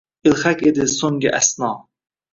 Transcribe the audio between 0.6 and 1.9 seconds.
edi soʼnggi asno